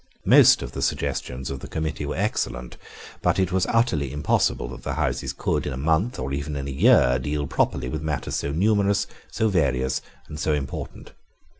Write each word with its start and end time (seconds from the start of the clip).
Most 0.25 0.63
of 0.63 0.71
the 0.71 0.81
suggestions 0.81 1.51
of 1.51 1.59
the 1.59 1.67
committee 1.67 2.07
were 2.07 2.15
excellent; 2.15 2.75
but 3.21 3.37
it 3.37 3.51
was 3.51 3.67
utterly 3.67 4.11
impossible 4.11 4.67
that 4.69 4.81
the 4.81 4.95
Houses 4.95 5.31
could, 5.31 5.67
in 5.67 5.73
a 5.73 5.77
month, 5.77 6.17
or 6.17 6.33
even 6.33 6.55
in 6.55 6.67
a 6.67 6.71
year, 6.71 7.19
deal 7.19 7.45
properly 7.45 7.87
with 7.87 8.01
matters 8.01 8.37
so 8.37 8.49
numerous, 8.51 9.05
so 9.31 9.47
various, 9.47 10.01
and 10.27 10.39
so 10.39 10.53
important. 10.53 11.11